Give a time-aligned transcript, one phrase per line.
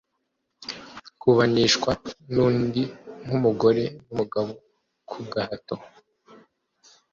[1.21, 1.91] kubanishwa
[2.33, 2.83] n’undi
[3.25, 4.49] nk’umugore n’umugabo
[5.09, 5.75] ku gahato